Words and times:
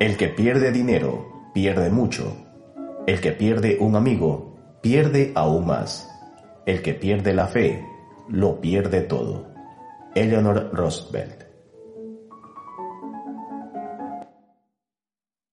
El 0.00 0.16
que 0.16 0.28
pierde 0.28 0.72
dinero, 0.72 1.50
pierde 1.52 1.90
mucho. 1.90 2.34
El 3.06 3.20
que 3.20 3.32
pierde 3.32 3.76
un 3.80 3.96
amigo, 3.96 4.56
pierde 4.80 5.32
aún 5.34 5.66
más. 5.66 6.10
El 6.64 6.80
que 6.80 6.94
pierde 6.94 7.34
la 7.34 7.46
fe, 7.46 7.84
lo 8.26 8.62
pierde 8.62 9.02
todo. 9.02 9.52
Eleanor 10.14 10.70
Roosevelt 10.72 11.49